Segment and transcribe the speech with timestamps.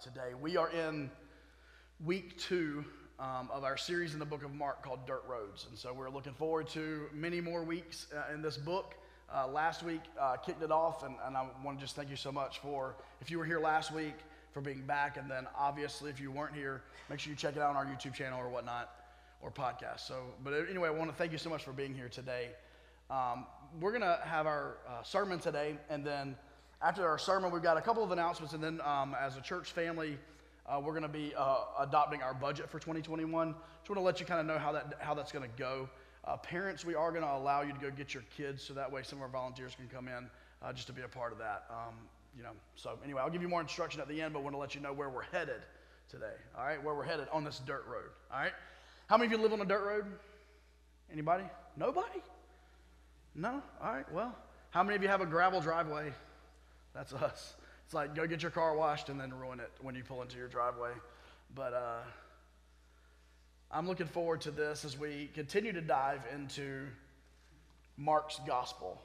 [0.00, 0.34] today.
[0.40, 1.10] We are in
[2.04, 2.84] week two
[3.18, 5.66] um, of our series in the book of Mark called Dirt Roads.
[5.68, 8.94] And so we're looking forward to many more weeks uh, in this book.
[9.34, 12.16] Uh, last week uh, kicked it off, and, and I want to just thank you
[12.16, 14.14] so much for, if you were here last week,
[14.52, 15.16] for being back.
[15.16, 17.86] And then obviously, if you weren't here, make sure you check it out on our
[17.86, 18.90] YouTube channel or whatnot
[19.40, 20.00] or podcast.
[20.06, 22.50] So, but anyway, I want to thank you so much for being here today.
[23.10, 23.46] Um,
[23.80, 26.36] we're going to have our uh, sermon today, and then
[26.80, 29.72] after our sermon, we've got a couple of announcements, and then um, as a church
[29.72, 30.16] family,
[30.66, 33.54] uh, we're going to be uh, adopting our budget for 2021.
[33.80, 35.88] Just want to let you kind of know how that how that's going to go.
[36.24, 38.90] Uh, parents, we are going to allow you to go get your kids, so that
[38.90, 40.28] way some of our volunteers can come in
[40.62, 41.64] uh, just to be a part of that.
[41.70, 41.94] Um,
[42.36, 44.60] you know, so anyway, I'll give you more instruction at the end, but want to
[44.60, 45.62] let you know where we're headed
[46.08, 46.34] today.
[46.56, 48.10] All right, where we're headed on this dirt road.
[48.32, 48.52] All right,
[49.08, 50.04] how many of you live on a dirt road?
[51.10, 51.44] Anybody?
[51.76, 52.20] Nobody?
[53.34, 53.62] No.
[53.82, 54.12] All right.
[54.12, 54.36] Well,
[54.70, 56.12] how many of you have a gravel driveway?
[56.94, 57.54] That's us.
[57.84, 60.36] It's like go get your car washed and then ruin it when you pull into
[60.36, 60.90] your driveway.
[61.54, 62.00] But uh,
[63.70, 66.86] I'm looking forward to this as we continue to dive into
[67.96, 69.00] Mark's gospel.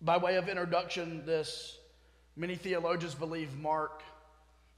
[0.00, 1.76] By way of introduction, this
[2.36, 4.02] many theologians believe Mark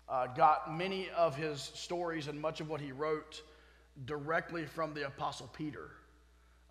[0.08, 3.42] uh, got many of his stories and much of what he wrote
[4.06, 5.91] directly from the Apostle Peter.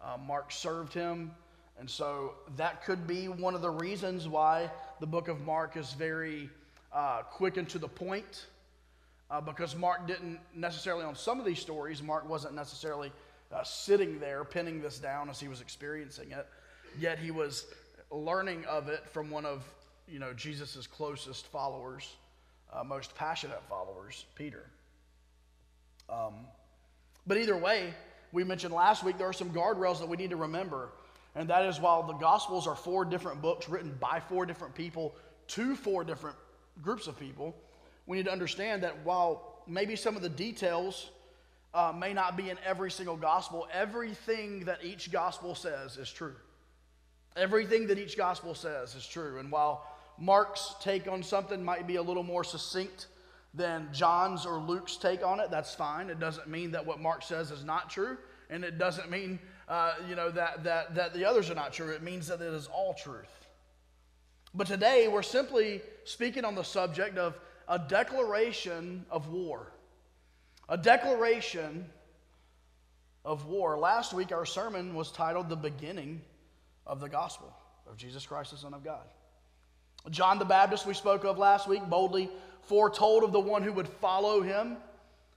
[0.03, 1.31] Uh, Mark served him
[1.79, 5.93] and so that could be one of the reasons why the book of Mark is
[5.93, 6.49] very
[6.91, 8.47] uh, quick and to the point.
[9.31, 13.11] Uh, because Mark didn't necessarily, on some of these stories, Mark wasn't necessarily
[13.53, 16.47] uh, sitting there pinning this down as he was experiencing it.
[16.99, 17.65] Yet he was
[18.11, 19.63] learning of it from one of
[20.07, 22.15] you know Jesus' closest followers,
[22.73, 24.65] uh, most passionate followers, Peter.
[26.09, 26.33] Um,
[27.27, 27.93] but either way,
[28.31, 30.89] we mentioned last week there are some guardrails that we need to remember
[31.35, 35.15] and that is while the Gospels are four different books written by four different people
[35.49, 36.35] to four different
[36.81, 37.55] groups of people,
[38.05, 41.11] we need to understand that while maybe some of the details
[41.73, 46.35] uh, may not be in every single gospel, everything that each gospel says is true.
[47.35, 49.39] Everything that each gospel says is true.
[49.39, 49.85] And while
[50.17, 53.07] Mark's take on something might be a little more succinct
[53.53, 56.09] than John's or Luke's take on it, that's fine.
[56.09, 58.17] It doesn't mean that what Mark says is not true,
[58.49, 61.89] and it doesn't mean uh, you know, that, that, that the others are not true.
[61.89, 63.27] It means that it is all truth.
[64.53, 67.37] But today we're simply speaking on the subject of
[67.67, 69.71] a declaration of war.
[70.67, 71.85] A declaration
[73.23, 73.77] of war.
[73.77, 76.21] Last week our sermon was titled The Beginning
[76.87, 77.53] of the Gospel
[77.87, 79.05] of Jesus Christ, the Son of God.
[80.09, 82.29] John the Baptist, we spoke of last week, boldly
[82.63, 84.77] foretold of the one who would follow him.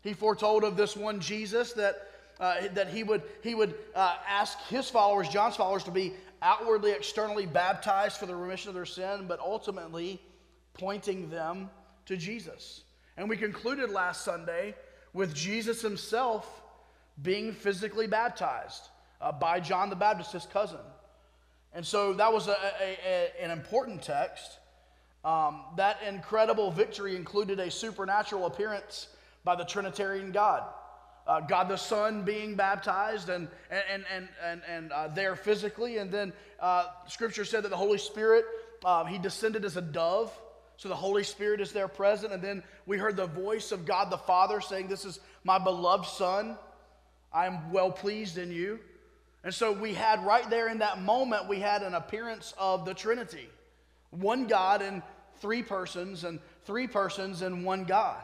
[0.01, 2.12] He foretold of this one Jesus that
[2.43, 6.91] uh, that he would, he would uh, ask his followers, John's followers, to be outwardly,
[6.91, 10.21] externally baptized for the remission of their sin, but ultimately
[10.75, 11.71] pointing them
[12.05, 12.83] to Jesus.
[13.17, 14.75] And we concluded last Sunday
[15.13, 16.63] with Jesus himself
[17.23, 18.89] being physically baptized
[19.21, 20.81] uh, by John the Baptist, his cousin.
[21.73, 24.59] And so that was a, a, a, an important text.
[25.25, 29.07] Um, that incredible victory included a supernatural appearance
[29.45, 30.65] by the Trinitarian God
[31.27, 35.99] uh, God the Son being baptized and, and, and, and, and uh, there physically.
[35.99, 38.45] And then uh, Scripture said that the Holy Spirit,
[38.85, 40.33] um, he descended as a dove.
[40.77, 42.33] So the Holy Spirit is there present.
[42.33, 46.07] And then we heard the voice of God the Father saying, This is my beloved
[46.07, 46.57] Son.
[47.33, 48.81] I am well pleased in you.
[49.45, 52.95] And so we had right there in that moment, we had an appearance of the
[52.95, 53.49] Trinity
[54.13, 55.03] one God in
[55.41, 58.23] three persons, and three persons in one God.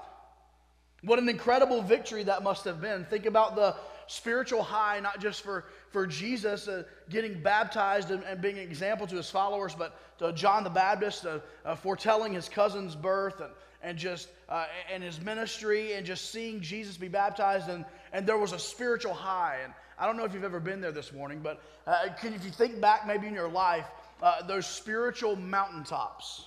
[1.02, 3.04] What an incredible victory that must have been.
[3.04, 3.76] Think about the
[4.08, 9.06] spiritual high, not just for, for Jesus uh, getting baptized and, and, being an example
[9.06, 13.50] to his followers, but to John the Baptist uh, uh, foretelling his cousin's birth and,
[13.82, 17.68] and just uh, and his ministry and just seeing Jesus be baptized.
[17.68, 19.58] And, and there was a spiritual high.
[19.62, 22.44] And I don't know if you've ever been there this morning, but uh, can, if
[22.44, 23.86] you think back maybe in your life,
[24.22, 26.46] uh, those spiritual mountaintops.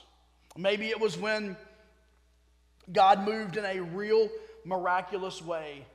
[0.58, 1.56] Maybe it was when
[2.92, 4.30] God moved in a real
[4.66, 5.86] miraculous way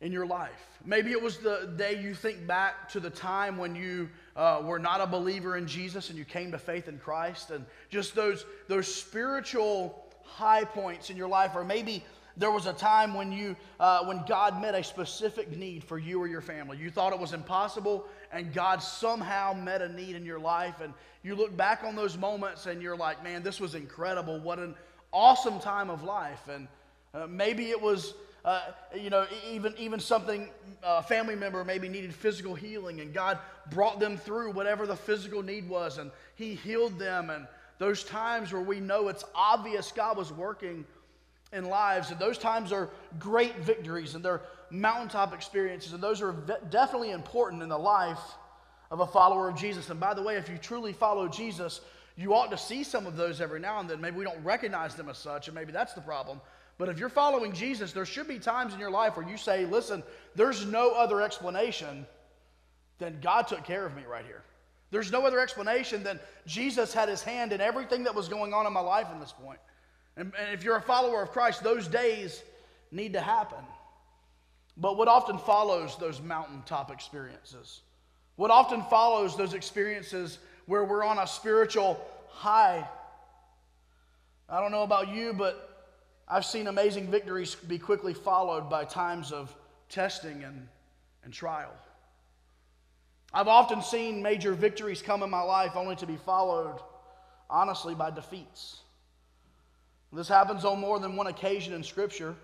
[0.00, 0.50] in your life.
[0.84, 4.78] Maybe it was the day you think back to the time when you uh, were
[4.78, 8.44] not a believer in Jesus and you came to faith in Christ, and just those,
[8.68, 12.04] those spiritual high points in your life, or maybe
[12.36, 16.20] there was a time when you uh, when god met a specific need for you
[16.20, 20.24] or your family you thought it was impossible and god somehow met a need in
[20.24, 20.92] your life and
[21.22, 24.74] you look back on those moments and you're like man this was incredible what an
[25.14, 26.48] awesome time of life.
[26.48, 26.68] And
[27.14, 28.12] uh, maybe it was,
[28.44, 28.60] uh,
[28.94, 30.50] you know, even, even something,
[30.82, 33.38] a uh, family member maybe needed physical healing, and God
[33.70, 37.30] brought them through whatever the physical need was, and He healed them.
[37.30, 37.46] And
[37.78, 40.84] those times where we know it's obvious God was working
[41.52, 46.32] in lives, and those times are great victories and they're mountaintop experiences, and those are
[46.70, 48.20] definitely important in the life
[48.90, 49.88] of a follower of Jesus.
[49.90, 51.80] And by the way, if you truly follow Jesus,
[52.16, 54.00] you ought to see some of those every now and then.
[54.00, 56.40] Maybe we don't recognize them as such, and maybe that's the problem.
[56.78, 59.64] But if you're following Jesus, there should be times in your life where you say,
[59.64, 60.02] listen,
[60.34, 62.06] there's no other explanation
[62.98, 64.42] than God took care of me right here.
[64.90, 68.66] There's no other explanation than Jesus had his hand in everything that was going on
[68.66, 69.58] in my life in this point.
[70.16, 72.42] And, and if you're a follower of Christ, those days
[72.92, 73.64] need to happen.
[74.76, 77.80] But what often follows those mountaintop experiences?
[78.36, 82.88] What often follows those experiences where we're on a spiritual high?
[84.48, 85.86] I don't know about you, but
[86.28, 89.54] I've seen amazing victories be quickly followed by times of
[89.88, 90.68] testing and,
[91.24, 91.72] and trial.
[93.32, 96.78] I've often seen major victories come in my life only to be followed,
[97.50, 98.80] honestly, by defeats.
[100.12, 102.36] This happens on more than one occasion in Scripture.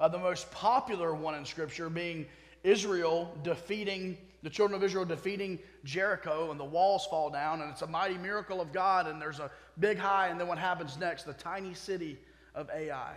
[0.00, 2.26] Uh, the most popular one in Scripture being
[2.64, 7.82] Israel defeating, the children of Israel defeating Jericho, and the walls fall down, and it's
[7.82, 11.24] a mighty miracle of God, and there's a big high, and then what happens next?
[11.24, 12.18] The tiny city
[12.54, 13.14] of Ai.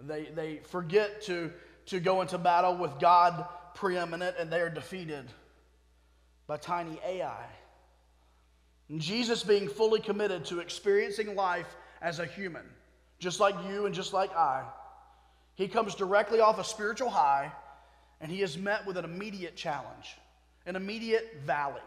[0.00, 1.50] They, they forget to,
[1.86, 5.24] to go into battle with God preeminent, and they are defeated
[6.46, 7.46] by tiny Ai.
[8.90, 12.64] And Jesus being fully committed to experiencing life as a human,
[13.18, 14.64] just like you and just like I,
[15.54, 17.52] he comes directly off a spiritual high
[18.22, 20.16] and he is met with an immediate challenge,
[20.64, 21.82] an immediate valley,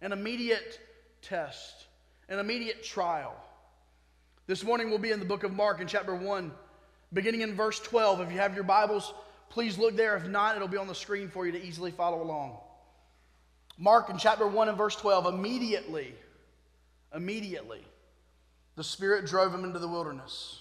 [0.00, 0.78] an immediate
[1.20, 1.86] test,
[2.28, 3.34] an immediate trial.
[4.46, 6.52] This morning we'll be in the book of Mark in chapter 1,
[7.12, 8.20] beginning in verse 12.
[8.20, 9.12] If you have your Bibles,
[9.50, 10.16] please look there.
[10.16, 12.56] If not, it'll be on the screen for you to easily follow along.
[13.76, 16.14] Mark in chapter 1 and verse 12 immediately,
[17.12, 17.84] immediately,
[18.76, 20.60] the Spirit drove him into the wilderness.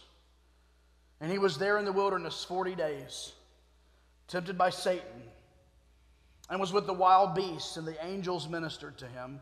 [1.21, 3.33] And he was there in the wilderness 40 days,
[4.27, 5.23] tempted by Satan,
[6.49, 9.39] and was with the wild beasts, and the angels ministered to him.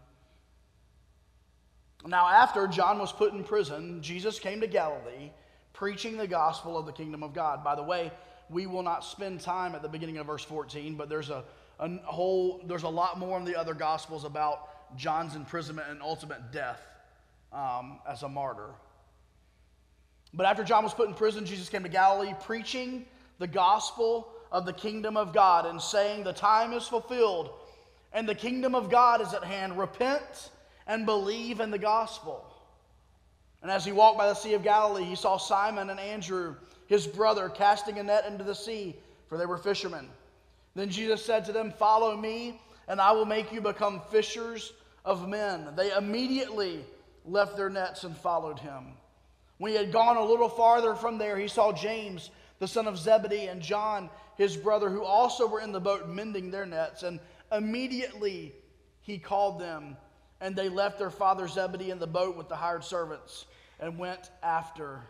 [2.05, 5.31] Now, after John was put in prison, Jesus came to Galilee
[5.73, 7.63] preaching the gospel of the kingdom of God.
[7.63, 8.11] By the way,
[8.49, 11.43] we will not spend time at the beginning of verse 14, but there's a,
[11.79, 16.51] a whole, there's a lot more in the other gospels about John's imprisonment and ultimate
[16.51, 16.81] death
[17.53, 18.69] um, as a martyr.
[20.33, 23.05] But after John was put in prison, Jesus came to Galilee preaching
[23.39, 27.51] the gospel of the kingdom of God and saying, The time is fulfilled
[28.13, 29.77] and the kingdom of God is at hand.
[29.77, 30.49] Repent
[30.87, 32.45] and believe in the gospel.
[33.61, 36.55] And as he walked by the Sea of Galilee, he saw Simon and Andrew,
[36.87, 38.95] his brother, casting a net into the sea,
[39.27, 40.09] for they were fishermen.
[40.75, 44.73] Then Jesus said to them, Follow me, and I will make you become fishers
[45.05, 45.67] of men.
[45.75, 46.83] They immediately
[47.25, 48.93] left their nets and followed him.
[49.57, 52.97] When he had gone a little farther from there, he saw James, the son of
[52.97, 54.09] Zebedee, and John,
[54.41, 57.03] his brother, who also were in the boat mending their nets.
[57.03, 57.19] And
[57.51, 58.53] immediately
[59.01, 59.95] he called them,
[60.39, 63.45] and they left their father Zebedee in the boat with the hired servants
[63.79, 65.01] and went after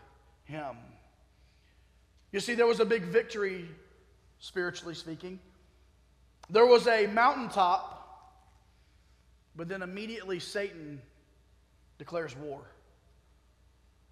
[0.44, 0.76] him.
[2.30, 3.66] You see, there was a big victory,
[4.38, 5.40] spiritually speaking.
[6.50, 8.34] There was a mountaintop,
[9.56, 11.00] but then immediately Satan
[11.96, 12.60] declares war.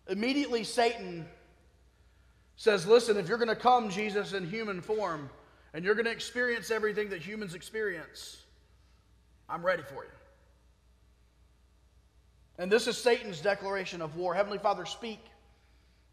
[0.09, 1.29] Immediately, Satan
[2.61, 5.31] says, Listen, if you're going to come, Jesus, in human form,
[5.73, 8.43] and you're going to experience everything that humans experience,
[9.49, 10.11] I'm ready for you.
[12.59, 14.35] And this is Satan's declaration of war.
[14.35, 15.21] Heavenly Father, speak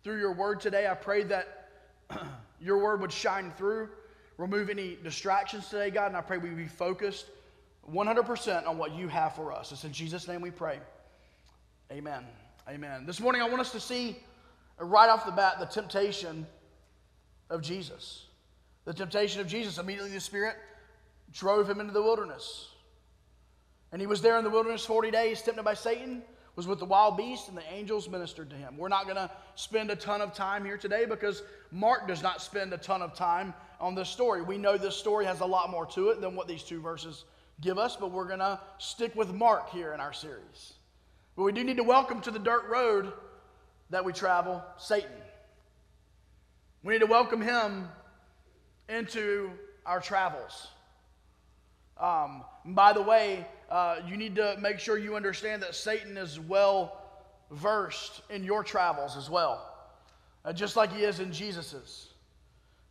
[0.06, 0.88] through your word today.
[0.88, 1.70] I pray that
[2.62, 3.90] your word would shine through,
[4.38, 7.26] remove any distractions today, God, and I pray we be focused
[7.92, 9.74] 100% on what you have for us.
[9.74, 10.80] It's in Jesus' name we pray.
[11.92, 12.24] Amen.
[12.70, 13.06] Amen.
[13.06, 14.24] This morning, I want us to see
[14.80, 16.46] right off the bat the temptation
[17.50, 18.26] of Jesus.
[18.86, 19.78] The temptation of Jesus.
[19.78, 20.56] Immediately, the Spirit
[21.32, 22.70] drove him into the wilderness.
[23.92, 26.22] And he was there in the wilderness 40 days, tempted by Satan,
[26.56, 28.78] was with the wild beasts, and the angels ministered to him.
[28.78, 32.42] We're not going to spend a ton of time here today because Mark does not
[32.42, 34.42] spend a ton of time on this story.
[34.42, 37.26] We know this story has a lot more to it than what these two verses
[37.62, 40.74] give us, but we're going to stick with Mark here in our series.
[41.36, 43.14] But we do need to welcome to the dirt road
[43.90, 45.10] that we travel Satan.
[46.84, 47.88] We need to welcome him
[48.90, 49.52] into
[49.86, 50.68] our travels.
[52.00, 56.40] Um, by the way, uh, you need to make sure you understand that Satan is
[56.40, 57.02] well
[57.52, 59.74] versed in your travels as well,
[60.46, 62.14] uh, just like he is in Jesus's.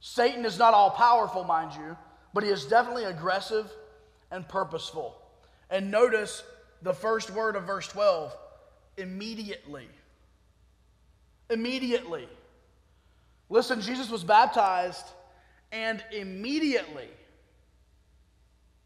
[0.01, 1.97] Satan is not all powerful, mind you,
[2.35, 3.71] but he is definitely aggressive
[4.31, 5.17] and purposeful.
[5.71, 6.43] And notice
[6.83, 8.37] the first word of verse 12
[8.97, 9.89] immediately.
[11.51, 12.29] Immediately.
[13.49, 15.07] Listen, Jesus was baptized,
[15.71, 17.09] and immediately,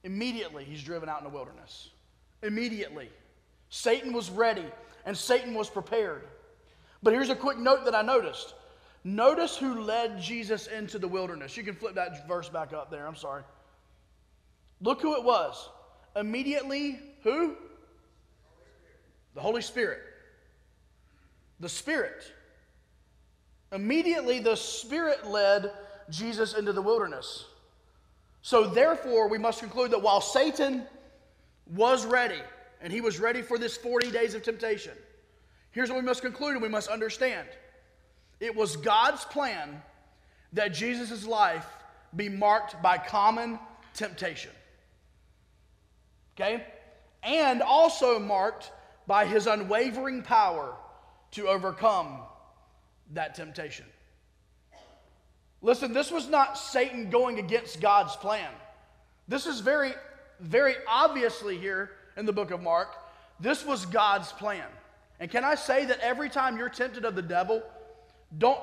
[0.04, 1.90] immediately, he's driven out in the wilderness.
[2.42, 3.10] Immediately.
[3.70, 4.66] Satan was ready,
[5.06, 6.24] and Satan was prepared.
[7.02, 8.54] But here's a quick note that I noticed.
[9.04, 11.56] Notice who led Jesus into the wilderness.
[11.56, 13.06] You can flip that verse back up there.
[13.06, 13.42] I'm sorry.
[14.82, 15.68] Look who it was.
[16.16, 17.56] Immediately, who?
[19.34, 20.00] The Holy Spirit.
[21.60, 22.30] The Spirit.
[23.72, 25.72] Immediately, the Spirit led
[26.08, 27.46] Jesus into the wilderness.
[28.42, 30.86] So, therefore, we must conclude that while Satan
[31.74, 32.40] was ready,
[32.80, 34.94] and he was ready for this 40 days of temptation,
[35.70, 37.46] here's what we must conclude and we must understand
[38.40, 39.82] it was God's plan
[40.54, 41.66] that Jesus' life
[42.16, 43.58] be marked by common
[43.94, 44.50] temptation.
[46.34, 46.64] Okay?
[47.22, 48.72] And also marked
[49.06, 50.74] by his unwavering power
[51.32, 52.20] to overcome
[53.14, 53.86] that temptation.
[55.62, 58.50] Listen, this was not Satan going against God's plan.
[59.28, 59.92] This is very,
[60.40, 62.96] very obviously here in the book of Mark.
[63.38, 64.66] This was God's plan.
[65.18, 67.62] And can I say that every time you're tempted of the devil,
[68.38, 68.58] don't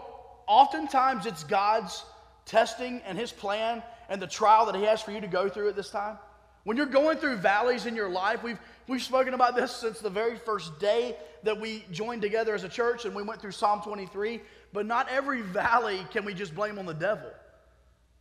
[0.47, 2.03] oftentimes it's God's
[2.45, 5.69] testing and his plan and the trial that he has for you to go through
[5.69, 6.17] at this time?
[6.63, 10.09] When you're going through valleys in your life, we've, we've spoken about this since the
[10.09, 13.81] very first day that we joined together as a church and we went through Psalm
[13.81, 14.41] 23.
[14.73, 17.31] But not every valley can we just blame on the devil.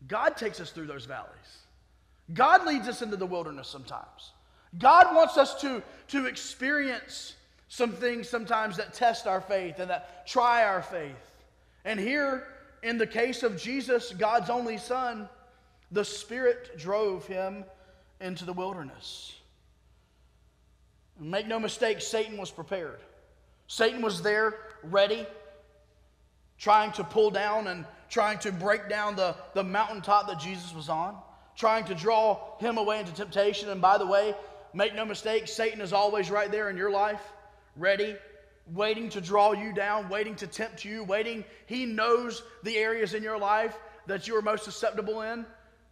[0.06, 1.30] God takes us through those valleys.
[2.34, 4.32] God leads us into the wilderness sometimes.
[4.78, 7.34] God wants us to, to experience
[7.68, 11.14] some things sometimes that test our faith and that try our faith.
[11.84, 12.46] And here,
[12.82, 15.28] in the case of Jesus, God's only Son,
[15.90, 17.64] the Spirit drove him
[18.20, 19.35] into the wilderness.
[21.18, 23.00] Make no mistake, Satan was prepared.
[23.68, 25.26] Satan was there, ready,
[26.58, 30.88] trying to pull down and trying to break down the, the mountaintop that Jesus was
[30.88, 31.16] on,
[31.56, 33.70] trying to draw him away into temptation.
[33.70, 34.34] And by the way,
[34.74, 37.22] make no mistake, Satan is always right there in your life,
[37.76, 38.16] ready,
[38.74, 41.44] waiting to draw you down, waiting to tempt you, waiting.
[41.66, 45.46] He knows the areas in your life that you are most susceptible in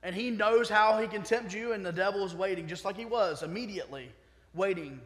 [0.04, 2.94] and he knows how he can tempt you, and the devil is waiting, just like
[2.94, 4.10] he was immediately
[4.52, 5.00] waiting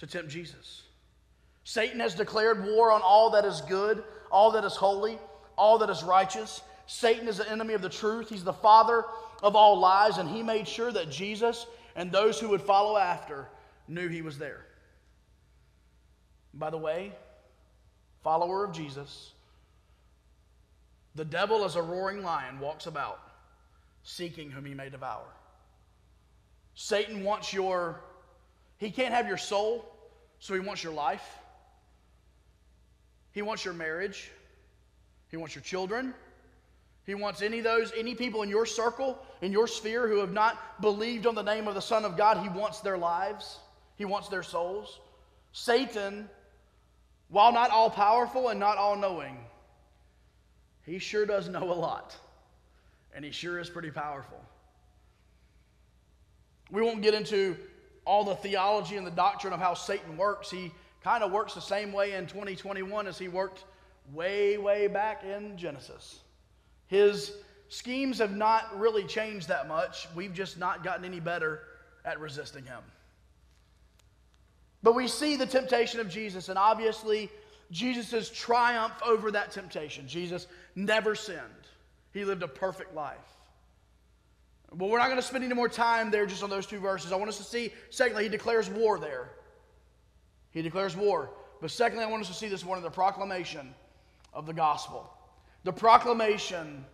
[0.00, 0.82] to tempt Jesus.
[1.64, 5.18] Satan has declared war on all that is good, all that is holy,
[5.56, 6.62] all that is righteous.
[6.86, 8.28] Satan is the enemy of the truth.
[8.28, 9.04] He's the father
[9.42, 13.48] of all lies, and he made sure that Jesus and those who would follow after
[13.88, 14.64] knew he was there.
[16.54, 17.12] By the way,
[18.22, 19.32] follower of Jesus,
[21.14, 23.20] the devil as a roaring lion walks about
[24.02, 25.26] seeking whom he may devour.
[26.74, 28.00] Satan wants your,
[28.80, 29.84] he can't have your soul,
[30.38, 31.36] so he wants your life.
[33.32, 34.30] He wants your marriage.
[35.28, 36.14] He wants your children.
[37.04, 40.32] He wants any of those, any people in your circle, in your sphere who have
[40.32, 43.58] not believed on the name of the Son of God, he wants their lives.
[43.96, 44.98] He wants their souls.
[45.52, 46.26] Satan,
[47.28, 49.36] while not all powerful and not all knowing,
[50.86, 52.16] he sure does know a lot
[53.14, 54.40] and he sure is pretty powerful.
[56.70, 57.58] We won't get into
[58.04, 60.50] all the theology and the doctrine of how Satan works.
[60.50, 63.64] He kind of works the same way in 2021 as he worked
[64.12, 66.20] way, way back in Genesis.
[66.88, 67.32] His
[67.68, 70.08] schemes have not really changed that much.
[70.14, 71.60] We've just not gotten any better
[72.04, 72.82] at resisting him.
[74.82, 77.30] But we see the temptation of Jesus, and obviously,
[77.70, 80.08] Jesus' triumph over that temptation.
[80.08, 81.38] Jesus never sinned.
[82.12, 83.18] He lived a perfect life.
[84.72, 87.12] But we're not going to spend any more time there just on those two verses.
[87.12, 89.30] I want us to see, secondly, he declares war there.
[90.52, 91.30] He declares war.
[91.60, 93.74] But secondly, I want us to see this one morning the proclamation
[94.32, 95.12] of the gospel.
[95.64, 96.84] The proclamation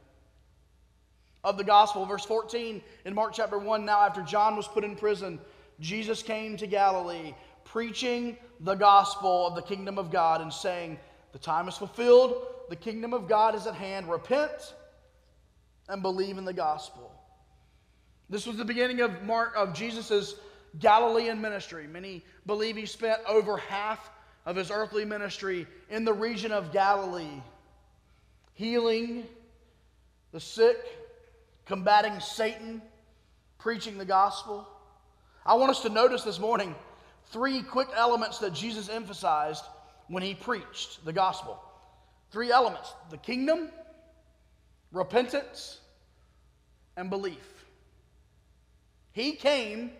[1.45, 2.05] of the gospel.
[2.07, 5.39] Verse 14 in Mark chapter 1 Now, after John was put in prison,
[5.79, 10.99] Jesus came to Galilee, preaching the gospel of the kingdom of God and saying,
[11.33, 14.11] The time is fulfilled, the kingdom of God is at hand.
[14.11, 14.75] Repent
[15.89, 17.16] and believe in the gospel.
[18.29, 20.35] This was the beginning of Mark of Jesus'
[20.79, 21.87] Galilean ministry.
[21.87, 24.11] Many believe he spent over half
[24.45, 27.43] of his earthly ministry in the region of Galilee,
[28.55, 29.25] healing
[30.33, 30.77] the sick,
[31.67, 32.83] combating Satan,
[33.59, 34.69] preaching the gospel.
[35.45, 36.75] I want us to notice this morning
[37.27, 39.65] three quick elements that Jesus emphasized
[40.09, 41.61] when he preached the gospel.
[42.31, 43.71] Three elements the kingdom,
[44.93, 45.81] repentance,
[46.97, 47.56] and belief.
[49.17, 49.93] He came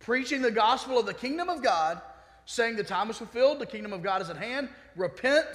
[0.00, 2.02] preaching the gospel of the kingdom of God
[2.44, 4.68] saying the time is fulfilled, the kingdom of God is at hand.
[4.96, 5.46] Repent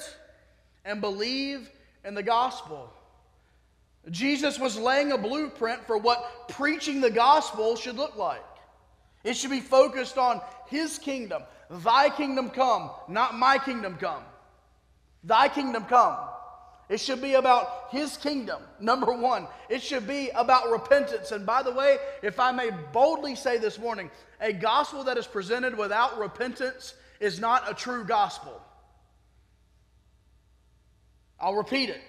[0.86, 1.70] and believe
[2.06, 2.94] in the gospel.
[4.10, 8.42] Jesus was laying a blueprint for what preaching the gospel should look like.
[9.26, 11.44] It should be focused on his kingdom.
[11.70, 14.24] Thy kingdom come, not my kingdom come.
[15.26, 16.18] Thy kingdom come.
[16.90, 19.48] It should be about his kingdom, number one.
[19.70, 21.32] It should be about repentance.
[21.32, 24.12] And by the way, if I may boldly say this morning,
[24.42, 28.62] a gospel that is presented without repentance is not a true gospel.
[31.40, 32.02] I'll repeat it.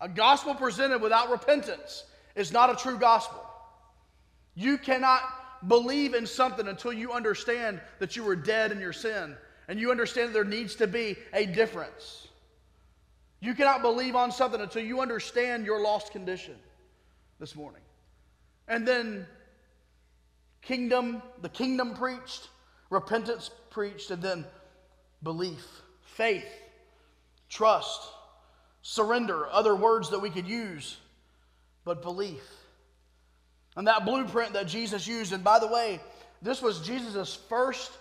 [0.00, 2.04] A gospel presented without repentance
[2.36, 3.44] is not a true gospel.
[4.54, 5.22] You cannot
[5.66, 9.36] believe in something until you understand that you were dead in your sin
[9.66, 12.27] and you understand there needs to be a difference.
[13.40, 16.56] You cannot believe on something until you understand your lost condition
[17.38, 17.82] this morning.
[18.66, 19.26] And then
[20.62, 22.48] kingdom, the kingdom preached,
[22.90, 24.44] repentance preached, and then
[25.22, 25.64] belief,
[26.02, 26.48] faith,
[27.48, 28.02] trust,
[28.82, 30.96] surrender, other words that we could use,
[31.84, 32.42] but belief.
[33.76, 36.00] And that blueprint that Jesus used, and by the way,
[36.42, 37.92] this was Jesus' first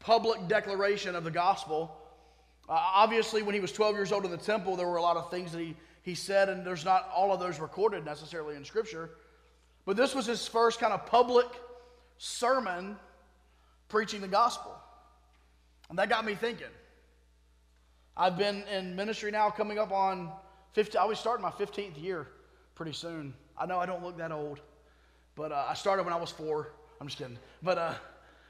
[0.00, 1.94] public declaration of the gospel.
[2.68, 5.16] Uh, obviously, when he was 12 years old in the temple, there were a lot
[5.16, 8.64] of things that he, he said, and there's not all of those recorded necessarily in
[8.64, 9.10] Scripture.
[9.86, 11.46] But this was his first kind of public
[12.18, 12.96] sermon
[13.88, 14.74] preaching the gospel.
[15.88, 16.66] And that got me thinking.
[18.16, 20.30] I've been in ministry now coming up on
[20.72, 22.26] 50, I'll be starting my 15th year
[22.74, 23.32] pretty soon.
[23.56, 24.60] I know I don't look that old,
[25.34, 26.72] but uh, I started when I was four.
[27.00, 27.38] I'm just kidding.
[27.62, 27.94] But uh,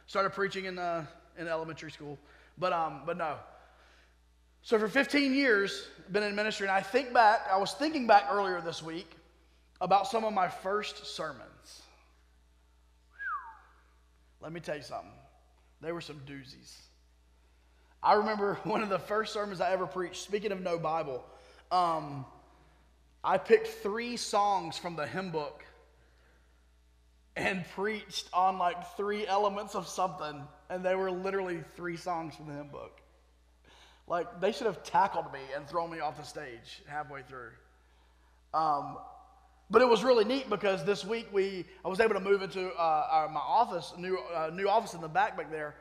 [0.06, 1.06] started preaching in, uh,
[1.38, 2.18] in elementary school.
[2.58, 3.36] But, um, but no.
[4.68, 8.26] So for 15 years, been in ministry, and I think back, I was thinking back
[8.30, 9.10] earlier this week
[9.80, 11.80] about some of my first sermons.
[14.42, 15.10] Let me tell you something.
[15.80, 16.76] They were some doozies.
[18.02, 21.24] I remember one of the first sermons I ever preached, speaking of no Bible,
[21.72, 22.26] um,
[23.24, 25.64] I picked three songs from the hymn book
[27.36, 32.48] and preached on like three elements of something, and they were literally three songs from
[32.48, 33.00] the hymn book.
[34.08, 37.50] Like, they should have tackled me and thrown me off the stage halfway through.
[38.54, 38.96] Um,
[39.70, 42.68] but it was really neat because this week we I was able to move into
[42.70, 45.74] uh, our, my office, new uh, new office in the back back there,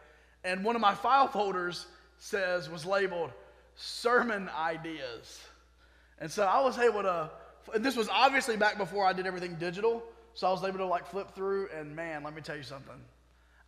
[0.43, 1.85] and one of my file folders
[2.17, 3.31] says was labeled
[3.75, 5.41] sermon ideas,
[6.19, 7.31] and so I was able to.
[7.73, 10.85] And this was obviously back before I did everything digital, so I was able to
[10.85, 11.69] like flip through.
[11.77, 12.95] And man, let me tell you something.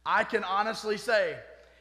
[0.05, 1.37] I can honestly say,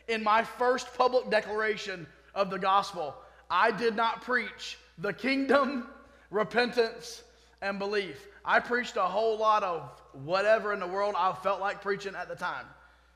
[0.07, 2.07] in my first public declaration
[2.39, 3.15] of the gospel,
[3.51, 5.87] I did not preach the kingdom,
[6.31, 7.23] repentance,
[7.61, 8.27] and belief.
[8.45, 12.29] I preached a whole lot of whatever in the world I felt like preaching at
[12.29, 12.65] the time,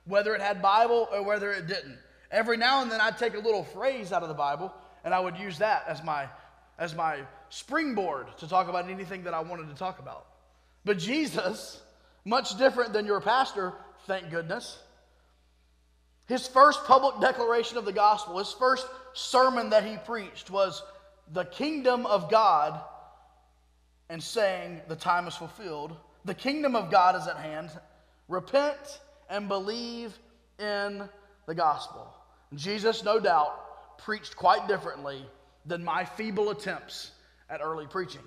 [0.05, 1.97] whether it had Bible or whether it didn't.
[2.31, 5.21] Every now and then I'd take a little phrase out of the Bible and I
[5.21, 6.29] would use that as my
[6.79, 10.27] as my springboard to talk about anything that I wanted to talk about.
[10.85, 11.81] But Jesus,
[12.25, 13.75] much different than your pastor,
[14.07, 14.79] thank goodness.
[16.27, 20.83] His first public declaration of the gospel, his first sermon that he preached was
[21.33, 22.81] the kingdom of God
[24.09, 25.96] and saying, The time is fulfilled.
[26.25, 27.70] The kingdom of God is at hand.
[28.29, 30.16] Repent and believe
[30.59, 31.09] in
[31.46, 32.12] the gospel.
[32.55, 35.25] Jesus, no doubt, preached quite differently
[35.64, 37.11] than my feeble attempts
[37.48, 38.22] at early preaching.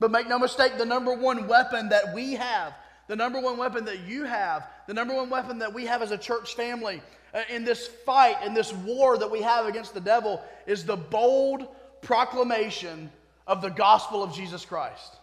[0.00, 2.74] But make no mistake, the number one weapon that we have,
[3.08, 6.10] the number one weapon that you have, the number one weapon that we have as
[6.10, 10.00] a church family uh, in this fight, in this war that we have against the
[10.00, 11.66] devil, is the bold
[12.02, 13.10] proclamation
[13.46, 15.16] of the gospel of Jesus Christ.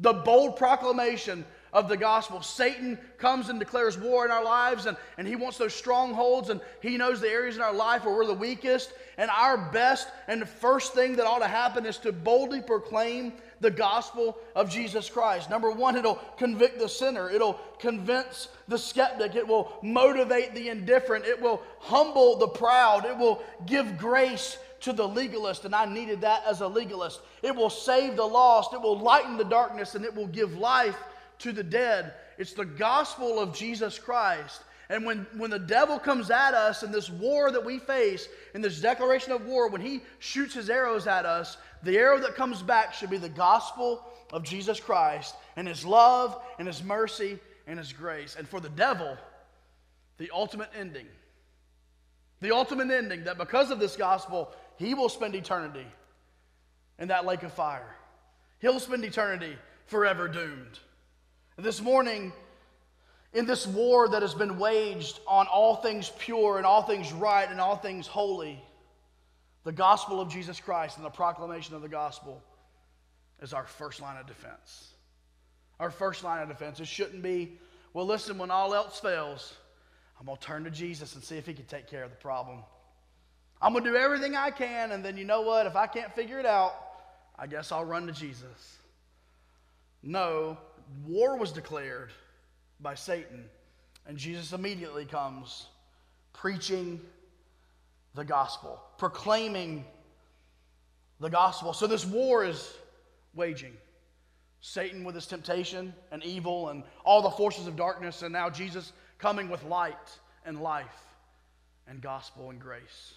[0.00, 2.42] The bold proclamation of the gospel.
[2.42, 6.60] Satan comes and declares war in our lives, and, and he wants those strongholds, and
[6.80, 8.92] he knows the areas in our life where we're the weakest.
[9.16, 13.32] And our best and the first thing that ought to happen is to boldly proclaim
[13.60, 15.50] the gospel of Jesus Christ.
[15.50, 21.24] Number one, it'll convict the sinner, it'll convince the skeptic, it will motivate the indifferent,
[21.24, 26.20] it will humble the proud, it will give grace to the legalist, and I needed
[26.20, 27.20] that as a legalist.
[27.42, 30.96] It will save the lost, it will lighten the darkness, and it will give life
[31.40, 32.14] to the dead.
[32.38, 34.62] It's the gospel of Jesus Christ.
[34.90, 38.62] And when, when the devil comes at us in this war that we face, in
[38.62, 42.62] this declaration of war, when he shoots his arrows at us, the arrow that comes
[42.62, 47.78] back should be the gospel of Jesus Christ and his love and his mercy and
[47.78, 48.36] his grace.
[48.38, 49.16] And for the devil,
[50.16, 51.06] the ultimate ending.
[52.40, 55.86] The ultimate ending that because of this gospel, he will spend eternity
[56.98, 57.94] in that lake of fire.
[58.60, 60.78] He'll spend eternity forever doomed.
[61.58, 62.32] And this morning,
[63.34, 67.50] in this war that has been waged on all things pure and all things right
[67.50, 68.62] and all things holy,
[69.64, 72.40] the gospel of Jesus Christ and the proclamation of the gospel
[73.42, 74.92] is our first line of defense.
[75.80, 76.78] Our first line of defense.
[76.78, 77.58] It shouldn't be,
[77.92, 79.52] well, listen, when all else fails,
[80.20, 82.16] I'm going to turn to Jesus and see if he can take care of the
[82.16, 82.60] problem.
[83.60, 85.66] I'm going to do everything I can, and then you know what?
[85.66, 86.72] If I can't figure it out,
[87.36, 88.78] I guess I'll run to Jesus.
[90.04, 90.56] No,
[91.06, 92.10] war was declared
[92.80, 93.44] by Satan,
[94.06, 95.66] and Jesus immediately comes
[96.32, 97.00] preaching
[98.14, 99.84] the gospel, proclaiming
[101.20, 101.72] the gospel.
[101.72, 102.72] So this war is
[103.34, 103.76] waging.
[104.60, 108.92] Satan with his temptation and evil and all the forces of darkness, and now Jesus
[109.18, 109.96] coming with light
[110.44, 110.86] and life
[111.86, 113.14] and gospel and grace.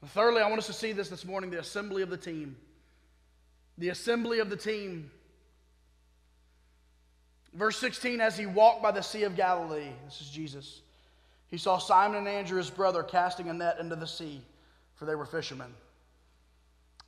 [0.00, 2.56] And thirdly, I want us to see this this morning the assembly of the team.
[3.78, 5.10] The assembly of the team.
[7.54, 10.80] Verse 16, as he walked by the Sea of Galilee, this is Jesus,
[11.50, 14.42] he saw Simon and Andrew, his brother, casting a net into the sea,
[14.96, 15.72] for they were fishermen.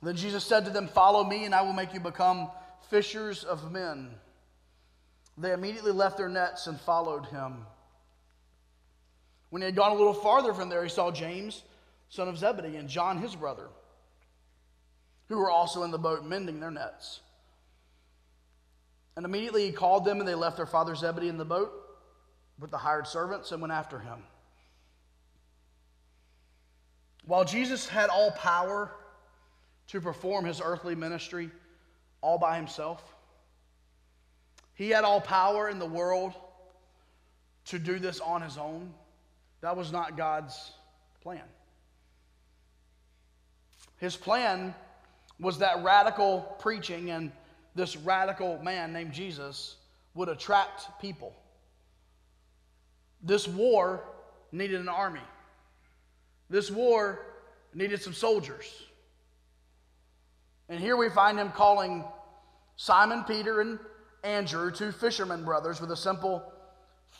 [0.01, 2.49] Then Jesus said to them, Follow me, and I will make you become
[2.89, 4.09] fishers of men.
[5.37, 7.65] They immediately left their nets and followed him.
[9.49, 11.63] When he had gone a little farther from there, he saw James,
[12.09, 13.67] son of Zebedee, and John, his brother,
[15.27, 17.19] who were also in the boat mending their nets.
[19.17, 21.73] And immediately he called them, and they left their father Zebedee in the boat
[22.59, 24.19] with the hired servants and went after him.
[27.25, 28.91] While Jesus had all power
[29.87, 31.49] to perform his earthly ministry
[32.21, 33.01] all by himself,
[34.75, 36.33] he had all power in the world
[37.65, 38.93] to do this on his own.
[39.61, 40.73] That was not God's
[41.23, 41.41] plan.
[43.97, 44.75] His plan
[45.39, 47.31] was that radical preaching and
[47.77, 49.77] this radical man named Jesus
[50.15, 51.33] would attract people.
[53.21, 54.03] This war
[54.51, 55.21] needed an army.
[56.49, 57.25] This war
[57.73, 58.65] needed some soldiers.
[60.69, 62.03] And here we find him calling
[62.75, 63.79] Simon, Peter, and
[64.23, 66.51] Andrew, two fishermen brothers, with a simple,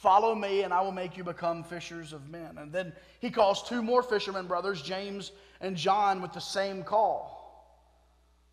[0.02, 2.58] Follow me, and I will make you become fishers of men.
[2.58, 7.36] And then he calls two more fishermen brothers, James and John, with the same call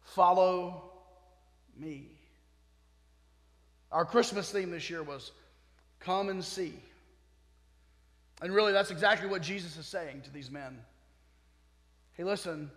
[0.04, 0.93] Follow
[1.78, 2.06] me.
[3.92, 5.30] Our Christmas theme this year was
[6.04, 6.74] Come and see.
[8.42, 10.78] And really, that's exactly what Jesus is saying to these men.
[12.12, 12.70] Hey, listen,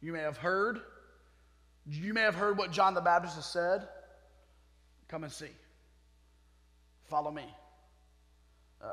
[0.00, 0.80] you may have heard,
[1.90, 3.88] you may have heard what John the Baptist has said.
[5.08, 5.50] Come and see.
[7.06, 7.44] Follow me.
[8.82, 8.88] Uh,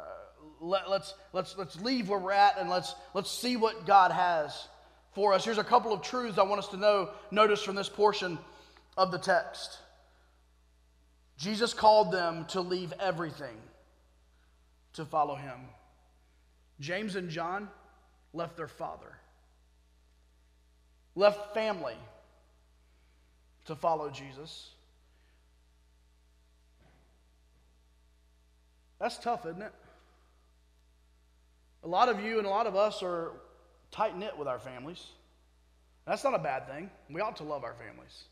[0.59, 4.67] let, let's, let's, let's leave where we're at and let's, let's see what God has
[5.13, 5.45] for us.
[5.45, 8.39] Here's a couple of truths I want us to know, notice from this portion
[8.97, 9.79] of the text.
[11.37, 13.57] Jesus called them to leave everything
[14.93, 15.59] to follow him.
[16.79, 17.69] James and John
[18.33, 19.17] left their father,
[21.15, 21.95] left family
[23.65, 24.69] to follow Jesus.
[28.99, 29.73] That's tough, isn't it?
[31.83, 33.31] A lot of you and a lot of us are
[33.91, 35.05] tight knit with our families.
[36.05, 36.89] That's not a bad thing.
[37.09, 38.23] We ought to love our families.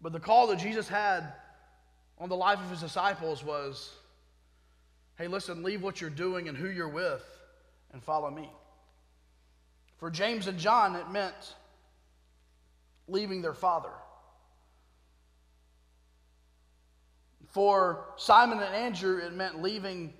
[0.00, 1.32] But the call that Jesus had
[2.18, 3.92] on the life of his disciples was
[5.16, 7.24] hey, listen, leave what you're doing and who you're with
[7.92, 8.50] and follow me.
[9.98, 11.54] For James and John, it meant
[13.08, 13.92] leaving their father.
[17.48, 20.12] For Simon and Andrew, it meant leaving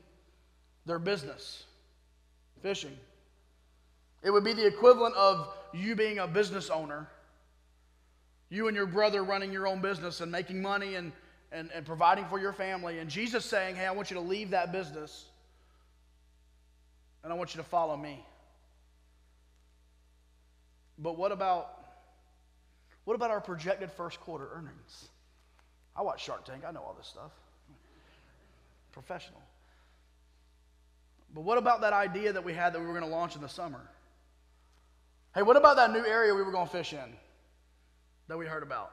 [0.87, 1.65] their business,
[2.63, 2.97] fishing.
[4.23, 7.09] It would be the equivalent of you being a business owner,
[8.49, 11.13] you and your brother running your own business and making money and,
[11.53, 14.51] and, and providing for your family, and Jesus saying, Hey, I want you to leave
[14.51, 15.27] that business
[17.27, 18.25] and I want you to follow me.
[20.97, 21.73] But what about
[23.05, 25.09] what about our projected first quarter earnings?
[25.97, 26.63] I watch Shark Tank.
[26.67, 27.33] I know all this stuff.
[28.93, 29.43] Professional.
[31.35, 33.43] But what about that idea that we had that we were going to launch in
[33.43, 33.91] the summer?
[35.35, 37.17] Hey, what about that new area we were going to fish in
[38.29, 38.93] that we heard about?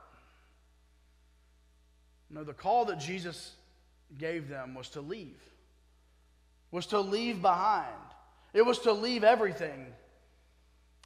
[2.30, 3.54] No, the call that Jesus
[4.18, 5.40] gave them was to leave,
[6.72, 7.88] was to leave behind.
[8.54, 9.88] It was to leave everything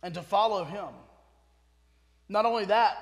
[0.03, 0.89] and to follow him.
[2.29, 2.97] Not only that,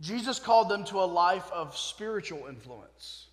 [0.00, 3.26] Jesus called them to a life of spiritual influence.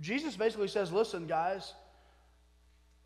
[0.00, 1.72] Jesus basically says, Listen, guys,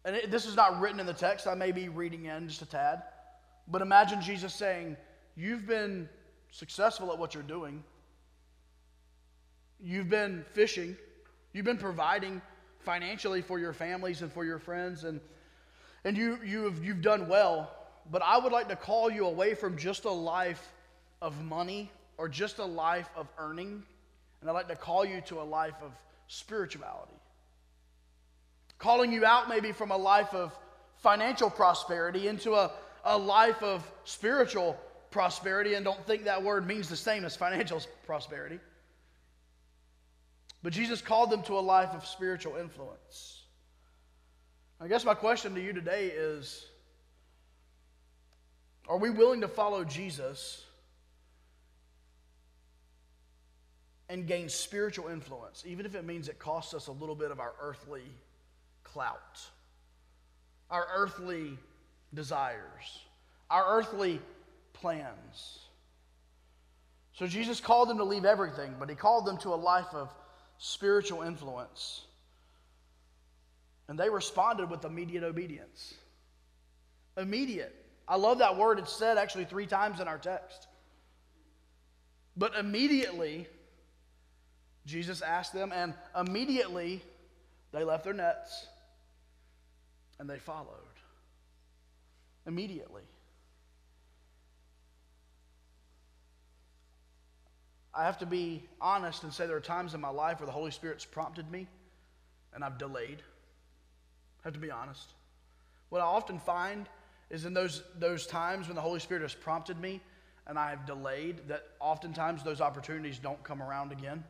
[0.04, 2.62] and it, this is not written in the text, I may be reading in just
[2.62, 3.02] a tad,
[3.68, 4.96] but imagine Jesus saying,
[5.38, 6.08] You've been
[6.50, 7.84] successful at what you're doing,
[9.80, 10.96] you've been fishing,
[11.52, 12.42] You've been providing
[12.80, 15.20] financially for your families and for your friends, and,
[16.04, 17.74] and you, you have, you've done well.
[18.10, 20.72] But I would like to call you away from just a life
[21.20, 23.82] of money or just a life of earning,
[24.40, 25.92] and I'd like to call you to a life of
[26.26, 27.14] spirituality.
[28.78, 30.56] Calling you out maybe from a life of
[30.98, 32.70] financial prosperity into a,
[33.04, 34.78] a life of spiritual
[35.10, 38.58] prosperity, and don't think that word means the same as financial prosperity.
[40.62, 43.42] But Jesus called them to a life of spiritual influence.
[44.80, 46.66] I guess my question to you today is
[48.88, 50.64] Are we willing to follow Jesus
[54.08, 57.40] and gain spiritual influence, even if it means it costs us a little bit of
[57.40, 58.04] our earthly
[58.82, 59.40] clout,
[60.70, 61.58] our earthly
[62.14, 63.02] desires,
[63.50, 64.20] our earthly
[64.80, 65.58] plans?
[67.12, 70.12] So Jesus called them to leave everything, but he called them to a life of
[70.58, 72.04] spiritual influence.
[73.88, 75.94] And they responded with immediate obedience.
[77.16, 77.74] Immediate.
[78.06, 78.78] I love that word.
[78.78, 80.68] It's said actually three times in our text.
[82.36, 83.48] But immediately,
[84.86, 87.02] Jesus asked them, and immediately
[87.72, 88.66] they left their nets
[90.18, 90.66] and they followed.
[92.46, 93.02] Immediately.
[97.98, 100.52] I have to be honest and say there are times in my life where the
[100.52, 101.66] Holy Spirit's prompted me
[102.54, 103.22] and I've delayed.
[104.38, 105.14] I have to be honest.
[105.88, 106.88] What I often find
[107.28, 110.00] is in those, those times when the Holy Spirit has prompted me
[110.46, 114.22] and I have delayed, that oftentimes those opportunities don't come around again.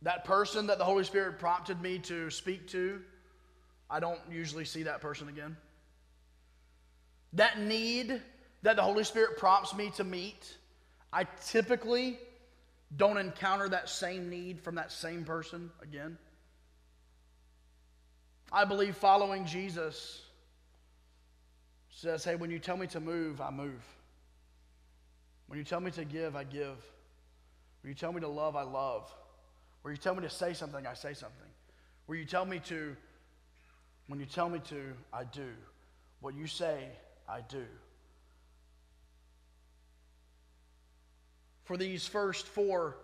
[0.00, 3.02] That person that the Holy Spirit prompted me to speak to,
[3.90, 5.58] I don't usually see that person again.
[7.34, 8.22] That need
[8.62, 10.56] that the Holy Spirit prompts me to meet,
[11.12, 12.18] I typically
[12.96, 16.18] don't encounter that same need from that same person again.
[18.52, 20.22] I believe following Jesus
[21.90, 23.82] says, hey, when you tell me to move, I move.
[25.46, 26.76] When you tell me to give, I give.
[27.82, 29.12] When you tell me to love, I love.
[29.82, 31.48] When you tell me to say something, I say something.
[32.06, 32.96] When you tell me to,
[34.06, 35.48] when you tell me to, I do.
[36.20, 36.88] What you say,
[37.28, 37.64] I do.
[41.70, 42.96] For these first four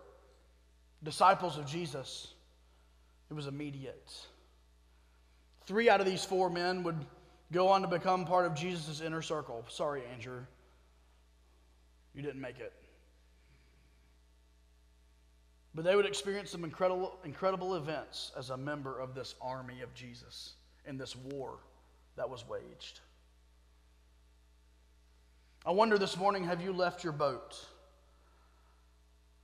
[1.04, 2.34] disciples of Jesus,
[3.30, 4.12] it was immediate.
[5.66, 6.96] Three out of these four men would
[7.52, 9.64] go on to become part of Jesus' inner circle.
[9.68, 10.40] Sorry, Andrew.
[12.12, 12.72] You didn't make it.
[15.72, 19.94] But they would experience some incredible, incredible events as a member of this army of
[19.94, 20.54] Jesus
[20.86, 21.58] in this war
[22.16, 22.98] that was waged.
[25.64, 27.64] I wonder this morning have you left your boat?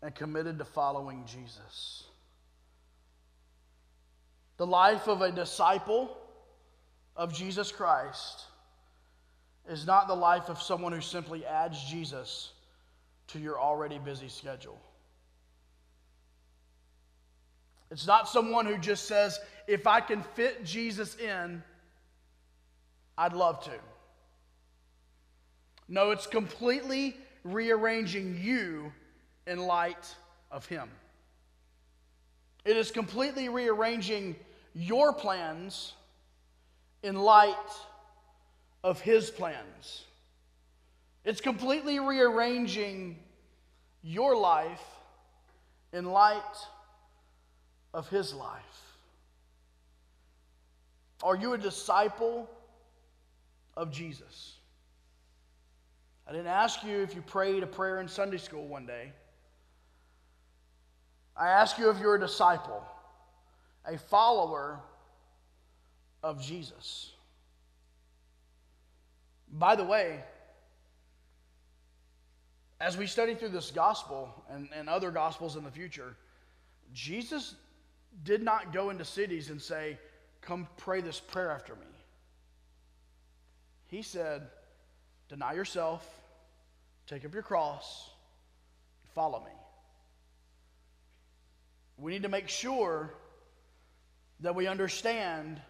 [0.03, 2.05] And committed to following Jesus.
[4.57, 6.17] The life of a disciple
[7.17, 8.43] of Jesus Christ
[9.69, 12.53] is not the life of someone who simply adds Jesus
[13.29, 14.79] to your already busy schedule.
[17.91, 19.39] It's not someone who just says,
[19.69, 21.63] if I can fit Jesus in,
[23.17, 23.73] I'd love to.
[25.89, 28.93] No, it's completely rearranging you
[29.47, 30.15] in light
[30.51, 30.89] of Him.
[32.65, 34.37] It is completely rearranging
[34.75, 35.95] your plans
[37.03, 37.55] in light
[38.85, 40.05] of His plans.
[41.25, 43.19] It's completely rearranging
[44.03, 44.83] your life
[45.93, 46.41] in light
[47.95, 48.61] of His life.
[51.23, 52.51] Are you a disciple
[53.77, 54.57] of Jesus?
[56.27, 59.13] I didn't ask you if you prayed a prayer in Sunday school one day.
[61.37, 62.85] I ask you if you're a disciple,
[63.87, 64.81] a follower
[66.23, 67.13] of Jesus.
[69.51, 70.21] By the way,
[72.81, 76.17] as we study through this gospel and, and other gospels in the future,
[76.93, 77.55] Jesus
[78.25, 79.99] did not go into cities and say,
[80.41, 81.87] Come pray this prayer after me.
[83.87, 84.43] He said,
[85.29, 86.07] Deny yourself,
[87.07, 88.11] take up your cross,
[89.03, 89.53] and follow me
[92.03, 93.15] we need to make sure
[94.41, 95.61] that we understand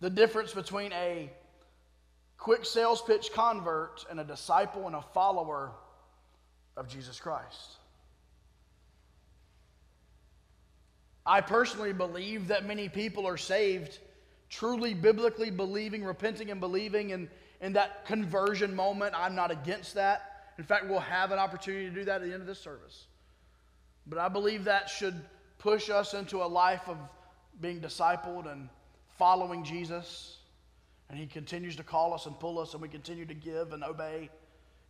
[0.00, 1.30] the difference between a
[2.36, 5.70] quick sales pitch convert and a disciple and a follower
[6.76, 7.76] of Jesus Christ.
[11.24, 14.00] I personally believe that many people are saved
[14.50, 19.14] truly biblically believing, repenting, and believing in, in that conversion moment.
[19.16, 20.50] I'm not against that.
[20.58, 23.06] In fact, we'll have an opportunity to do that at the end of this service.
[24.06, 25.20] But I believe that should
[25.58, 26.96] push us into a life of
[27.60, 28.68] being discipled and
[29.18, 30.38] following Jesus.
[31.08, 33.84] And He continues to call us and pull us, and we continue to give and
[33.84, 34.30] obey.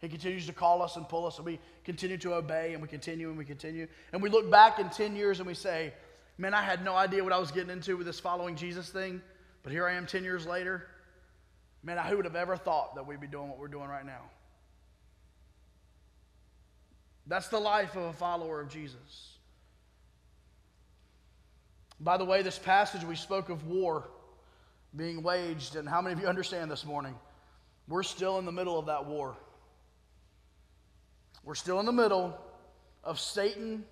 [0.00, 2.88] He continues to call us and pull us, and we continue to obey, and we
[2.88, 3.86] continue and we continue.
[4.12, 5.92] And we look back in 10 years and we say,
[6.38, 9.20] Man, I had no idea what I was getting into with this following Jesus thing,
[9.62, 10.86] but here I am 10 years later.
[11.84, 14.22] Man, who would have ever thought that we'd be doing what we're doing right now?
[17.26, 19.36] That's the life of a follower of Jesus.
[22.00, 24.08] By the way, this passage we spoke of war
[24.96, 27.14] being waged, and how many of you understand this morning?
[27.88, 29.36] We're still in the middle of that war.
[31.44, 32.38] We're still in the middle
[33.04, 33.84] of Satan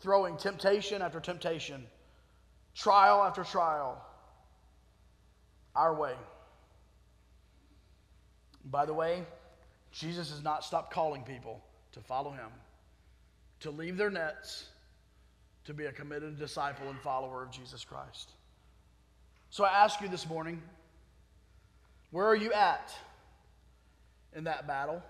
[0.00, 1.84] throwing temptation after temptation,
[2.74, 4.02] trial after trial,
[5.74, 6.14] our way.
[8.64, 9.24] By the way,
[9.92, 12.50] Jesus has not stopped calling people to follow him,
[13.60, 14.66] to leave their nets,
[15.64, 18.30] to be a committed disciple and follower of Jesus Christ.
[19.50, 20.62] So I ask you this morning
[22.10, 22.94] where are you at
[24.34, 25.02] in that battle?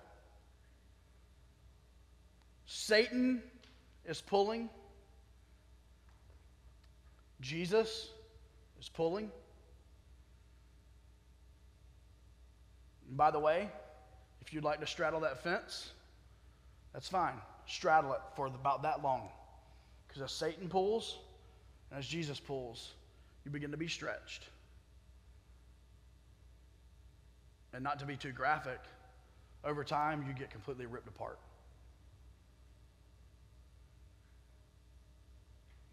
[2.67, 3.43] Satan
[4.05, 4.69] is pulling,
[7.41, 8.11] Jesus
[8.81, 9.31] is pulling.
[13.09, 13.69] And by the way,
[14.41, 15.91] if you'd like to straddle that fence,
[16.93, 17.35] that's fine.
[17.67, 19.29] Straddle it for about that long.
[20.07, 21.19] Because as Satan pulls
[21.91, 22.95] and as Jesus pulls,
[23.45, 24.45] you begin to be stretched.
[27.73, 28.81] And not to be too graphic,
[29.65, 31.39] over time you get completely ripped apart.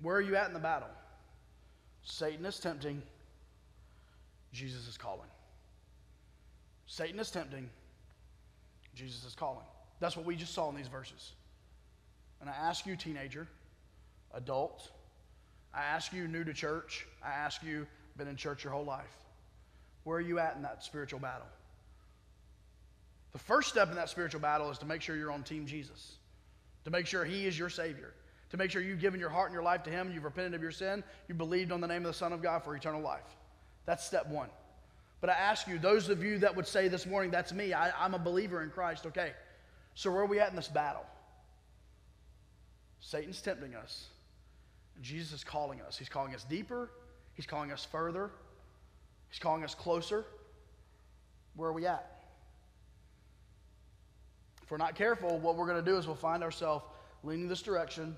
[0.02, 0.90] Where are you at in the battle?
[2.04, 3.02] Satan is tempting,
[4.54, 5.30] Jesus is calling.
[6.86, 7.70] Satan is tempting,
[8.96, 9.66] Jesus is calling.
[10.00, 11.34] That's what we just saw in these verses.
[12.42, 13.48] And I ask you, teenager,
[14.34, 14.90] adult,
[15.74, 19.16] I ask you, new to church, I ask you, been in church your whole life,
[20.04, 21.48] where are you at in that spiritual battle?
[23.34, 26.16] The first step in that spiritual battle is to make sure you're on Team Jesus,
[26.86, 28.14] to make sure He is your Savior,
[28.52, 30.62] to make sure you've given your heart and your life to Him, you've repented of
[30.62, 33.36] your sin, you believed on the name of the Son of God for eternal life.
[33.86, 34.50] That's step one.
[35.26, 38.06] But I ask you, those of you that would say this morning, that's me, I,
[38.06, 39.32] am a believer in Christ, okay.
[39.96, 41.04] So where are we at in this battle?
[43.00, 44.10] Satan's tempting us.
[45.02, 45.98] Jesus is calling us.
[45.98, 46.92] He's calling us deeper.
[47.34, 48.30] He's calling us further.
[49.32, 50.26] He's calling us closer.
[51.56, 52.22] Where are we at?
[54.62, 56.86] If we're not careful, what we're going to do is we'll find ourselves
[57.24, 58.16] leaning this direction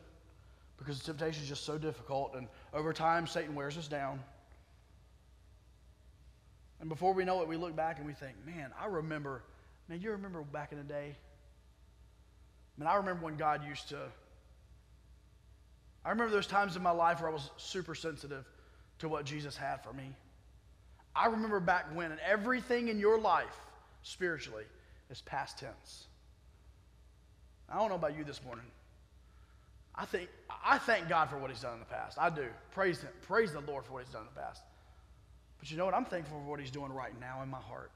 [0.77, 2.35] because the temptation is just so difficult.
[2.35, 4.19] And over time, Satan wears us down.
[6.79, 9.43] And before we know it, we look back and we think, man, I remember,
[9.87, 11.15] man, you remember back in the day?
[12.77, 13.99] Man, I remember when God used to.
[16.05, 18.45] I remember those times in my life where I was super sensitive
[18.99, 20.13] to what Jesus had for me.
[21.15, 23.57] I remember back when, and everything in your life,
[24.03, 24.65] spiritually,
[25.09, 26.05] is past tense.
[27.69, 28.65] I don't know about you this morning.
[29.95, 30.29] I think
[30.63, 32.17] I thank God for what He's done in the past.
[32.19, 32.45] I do.
[32.71, 33.09] Praise Him.
[33.23, 34.61] Praise the Lord for what He's done in the past.
[35.59, 35.93] But you know what?
[35.93, 37.91] I'm thankful for what He's doing right now in my heart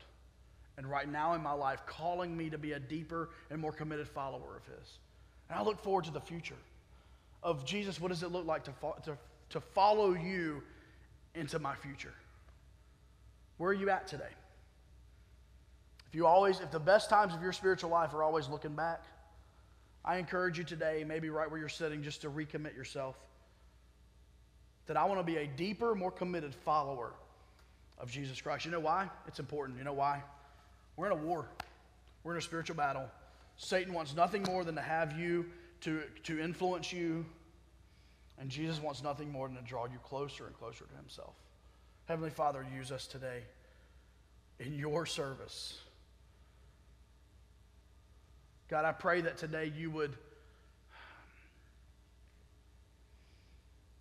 [0.77, 4.07] and right now in my life, calling me to be a deeper and more committed
[4.07, 4.97] follower of His.
[5.49, 6.55] And I look forward to the future
[7.43, 7.99] of Jesus.
[7.99, 9.17] What does it look like to, fo- to,
[9.49, 10.63] to follow you
[11.35, 12.13] into my future?
[13.57, 14.23] Where are you at today?
[16.07, 19.03] If you always, if the best times of your spiritual life are always looking back,
[20.03, 23.15] I encourage you today, maybe right where you're sitting, just to recommit yourself.
[24.87, 27.13] That I want to be a deeper, more committed follower
[28.01, 28.65] of Jesus Christ.
[28.65, 29.09] You know why?
[29.27, 29.77] It's important.
[29.77, 30.21] You know why?
[30.97, 31.47] We're in a war,
[32.23, 33.05] we're in a spiritual battle.
[33.57, 35.45] Satan wants nothing more than to have you,
[35.81, 37.25] to, to influence you.
[38.39, 41.35] And Jesus wants nothing more than to draw you closer and closer to himself.
[42.05, 43.43] Heavenly Father, use us today
[44.59, 45.77] in your service.
[48.67, 50.15] God, I pray that today you would.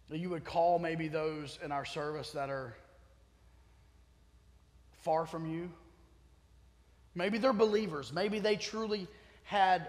[0.08, 2.74] That you would call maybe those in our service that are
[5.02, 5.70] far from you.
[7.14, 8.12] Maybe they're believers.
[8.12, 9.06] Maybe they truly
[9.44, 9.88] had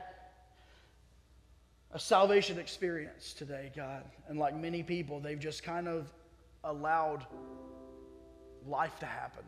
[1.93, 4.03] a salvation experience today, God.
[4.27, 6.11] And like many people, they've just kind of
[6.63, 7.25] allowed
[8.65, 9.43] life to happen.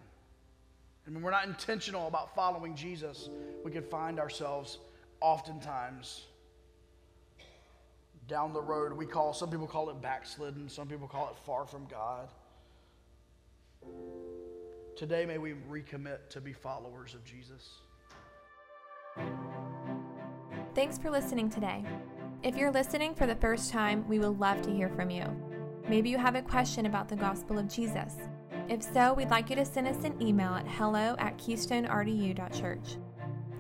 [1.06, 3.30] And when we're not intentional about following Jesus,
[3.64, 4.78] we can find ourselves
[5.20, 6.24] oftentimes
[8.28, 8.94] down the road.
[8.94, 12.30] We call, some people call it backslidden, some people call it far from God.
[14.96, 17.80] Today, may we recommit to be followers of Jesus.
[20.76, 21.84] Thanks for listening today.
[22.44, 25.26] If you're listening for the first time, we would love to hear from you.
[25.90, 28.18] Maybe you have a question about the gospel of Jesus.
[28.70, 32.98] If so, we'd like you to send us an email at hello at keystonerdu.church.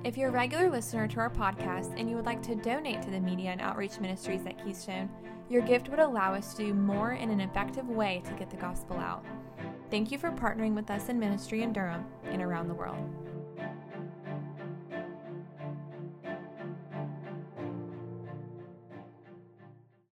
[0.04, 3.10] If you're a regular listener to our podcast and you would like to donate to
[3.10, 5.10] the media and outreach ministries at Keystone,
[5.50, 8.58] your gift would allow us to do more in an effective way to get the
[8.58, 9.26] gospel out.
[9.94, 12.98] Thank you for partnering with us in ministry in Durham and around the world.